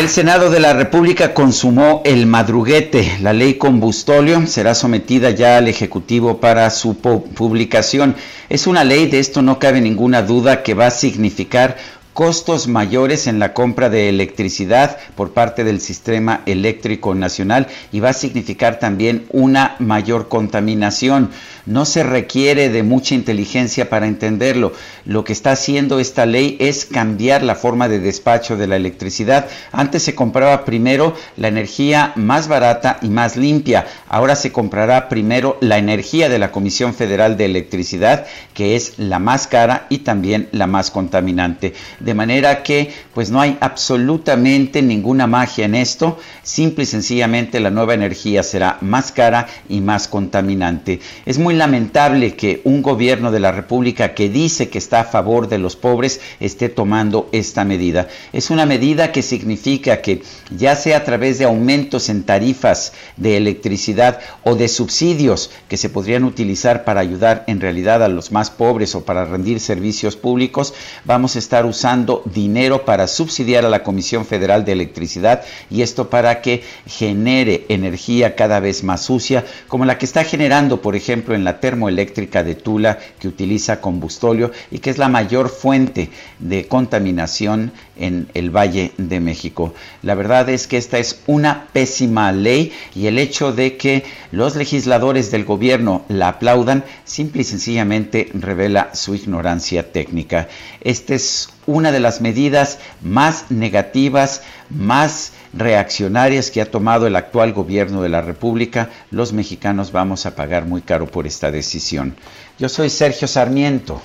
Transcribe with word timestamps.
El 0.00 0.08
Senado 0.08 0.48
de 0.48 0.60
la 0.60 0.72
República 0.72 1.34
consumó 1.34 2.00
el 2.06 2.24
madruguete. 2.24 3.18
La 3.20 3.34
ley 3.34 3.58
combustóleo 3.58 4.46
será 4.46 4.74
sometida 4.74 5.28
ya 5.28 5.58
al 5.58 5.68
Ejecutivo 5.68 6.40
para 6.40 6.70
su 6.70 6.96
publicación. 6.96 8.16
Es 8.48 8.66
una 8.66 8.82
ley, 8.82 9.08
de 9.08 9.18
esto 9.18 9.42
no 9.42 9.58
cabe 9.58 9.82
ninguna 9.82 10.22
duda, 10.22 10.62
que 10.62 10.72
va 10.72 10.86
a 10.86 10.90
significar 10.90 11.76
costos 12.20 12.68
mayores 12.68 13.26
en 13.26 13.38
la 13.38 13.54
compra 13.54 13.88
de 13.88 14.10
electricidad 14.10 14.98
por 15.14 15.32
parte 15.32 15.64
del 15.64 15.80
sistema 15.80 16.42
eléctrico 16.44 17.14
nacional 17.14 17.66
y 17.92 18.00
va 18.00 18.10
a 18.10 18.12
significar 18.12 18.78
también 18.78 19.24
una 19.30 19.74
mayor 19.78 20.28
contaminación. 20.28 21.30
No 21.64 21.86
se 21.86 22.02
requiere 22.02 22.68
de 22.68 22.82
mucha 22.82 23.14
inteligencia 23.14 23.88
para 23.88 24.06
entenderlo. 24.06 24.72
Lo 25.06 25.24
que 25.24 25.32
está 25.32 25.52
haciendo 25.52 25.98
esta 25.98 26.26
ley 26.26 26.58
es 26.60 26.84
cambiar 26.84 27.42
la 27.42 27.54
forma 27.54 27.88
de 27.88 28.00
despacho 28.00 28.58
de 28.58 28.66
la 28.66 28.76
electricidad. 28.76 29.46
Antes 29.72 30.02
se 30.02 30.14
compraba 30.14 30.66
primero 30.66 31.14
la 31.38 31.48
energía 31.48 32.12
más 32.16 32.48
barata 32.48 32.98
y 33.00 33.08
más 33.08 33.38
limpia. 33.38 33.86
Ahora 34.08 34.36
se 34.36 34.52
comprará 34.52 35.08
primero 35.08 35.56
la 35.62 35.78
energía 35.78 36.28
de 36.28 36.38
la 36.38 36.52
Comisión 36.52 36.92
Federal 36.92 37.38
de 37.38 37.46
Electricidad, 37.46 38.26
que 38.52 38.76
es 38.76 38.98
la 38.98 39.18
más 39.18 39.46
cara 39.46 39.86
y 39.88 39.98
también 39.98 40.50
la 40.52 40.66
más 40.66 40.90
contaminante 40.90 41.72
manera 42.14 42.62
que 42.62 42.92
pues 43.14 43.30
no 43.30 43.40
hay 43.40 43.56
absolutamente 43.60 44.82
ninguna 44.82 45.26
magia 45.26 45.64
en 45.64 45.74
esto, 45.74 46.18
simple 46.42 46.84
y 46.84 46.86
sencillamente 46.86 47.60
la 47.60 47.70
nueva 47.70 47.94
energía 47.94 48.42
será 48.42 48.78
más 48.80 49.12
cara 49.12 49.46
y 49.68 49.80
más 49.80 50.08
contaminante. 50.08 51.00
Es 51.26 51.38
muy 51.38 51.54
lamentable 51.54 52.34
que 52.36 52.60
un 52.64 52.82
gobierno 52.82 53.30
de 53.30 53.40
la 53.40 53.52
República 53.52 54.14
que 54.14 54.28
dice 54.28 54.68
que 54.68 54.78
está 54.78 55.00
a 55.00 55.04
favor 55.04 55.48
de 55.48 55.58
los 55.58 55.76
pobres 55.76 56.20
esté 56.40 56.68
tomando 56.68 57.28
esta 57.32 57.64
medida. 57.64 58.08
Es 58.32 58.50
una 58.50 58.66
medida 58.66 59.12
que 59.12 59.22
significa 59.22 60.00
que 60.02 60.22
ya 60.56 60.76
sea 60.76 60.98
a 60.98 61.04
través 61.04 61.38
de 61.38 61.44
aumentos 61.44 62.08
en 62.08 62.24
tarifas 62.24 62.92
de 63.16 63.36
electricidad 63.36 64.20
o 64.44 64.54
de 64.54 64.68
subsidios 64.68 65.50
que 65.68 65.76
se 65.76 65.90
podrían 65.90 66.24
utilizar 66.24 66.84
para 66.84 67.00
ayudar 67.00 67.44
en 67.46 67.60
realidad 67.60 68.02
a 68.02 68.08
los 68.08 68.32
más 68.32 68.50
pobres 68.50 68.94
o 68.94 69.04
para 69.04 69.24
rendir 69.24 69.60
servicios 69.60 70.16
públicos, 70.16 70.74
vamos 71.04 71.36
a 71.36 71.38
estar 71.38 71.66
usando 71.66 71.99
dinero 72.24 72.84
para 72.84 73.06
subsidiar 73.06 73.64
a 73.64 73.68
la 73.68 73.82
Comisión 73.82 74.26
Federal 74.26 74.64
de 74.64 74.72
Electricidad 74.72 75.42
y 75.70 75.82
esto 75.82 76.10
para 76.10 76.40
que 76.40 76.62
genere 76.86 77.66
energía 77.68 78.34
cada 78.36 78.60
vez 78.60 78.84
más 78.84 79.02
sucia, 79.02 79.44
como 79.68 79.84
la 79.84 79.98
que 79.98 80.06
está 80.06 80.24
generando, 80.24 80.80
por 80.80 80.96
ejemplo, 80.96 81.34
en 81.34 81.44
la 81.44 81.60
termoeléctrica 81.60 82.42
de 82.42 82.54
Tula, 82.54 82.98
que 83.18 83.28
utiliza 83.28 83.80
combustóleo 83.80 84.50
y 84.70 84.78
que 84.78 84.90
es 84.90 84.98
la 84.98 85.08
mayor 85.08 85.48
fuente 85.48 86.10
de 86.38 86.66
contaminación 86.66 87.72
en 87.96 88.28
el 88.34 88.50
Valle 88.50 88.92
de 88.96 89.20
México. 89.20 89.74
La 90.02 90.14
verdad 90.14 90.48
es 90.48 90.66
que 90.66 90.76
esta 90.76 90.98
es 90.98 91.20
una 91.26 91.66
pésima 91.72 92.32
ley 92.32 92.72
y 92.94 93.06
el 93.06 93.18
hecho 93.18 93.52
de 93.52 93.76
que 93.76 94.04
los 94.32 94.56
legisladores 94.56 95.30
del 95.30 95.44
gobierno 95.44 96.04
la 96.08 96.28
aplaudan 96.28 96.84
simple 97.04 97.42
y 97.42 97.44
sencillamente 97.44 98.28
revela 98.34 98.94
su 98.94 99.14
ignorancia 99.14 99.92
técnica. 99.92 100.48
Este 100.80 101.14
es 101.14 101.50
una 101.70 101.92
de 101.92 102.00
las 102.00 102.20
medidas 102.20 102.78
más 103.02 103.50
negativas, 103.50 104.42
más 104.68 105.32
reaccionarias 105.52 106.50
que 106.50 106.60
ha 106.60 106.70
tomado 106.70 107.06
el 107.06 107.16
actual 107.16 107.52
gobierno 107.52 108.02
de 108.02 108.08
la 108.08 108.22
República, 108.22 108.90
los 109.10 109.32
mexicanos 109.32 109.92
vamos 109.92 110.26
a 110.26 110.34
pagar 110.34 110.66
muy 110.66 110.82
caro 110.82 111.06
por 111.06 111.26
esta 111.26 111.50
decisión. 111.50 112.16
Yo 112.58 112.68
soy 112.68 112.90
Sergio 112.90 113.28
Sarmiento 113.28 114.02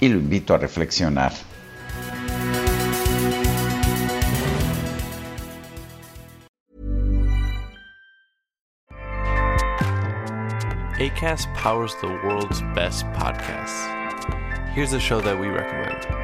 y 0.00 0.08
lo 0.08 0.18
invito 0.18 0.54
a 0.54 0.58
reflexionar. 0.58 1.32
ACAST 10.98 11.52
powers 11.54 11.94
the 12.00 12.08
world's 12.24 12.62
best 12.74 13.04
podcasts. 13.12 14.04
Here's 14.74 14.92
a 14.92 15.00
show 15.00 15.20
that 15.20 15.38
we 15.38 15.48
recommend. 15.48 16.23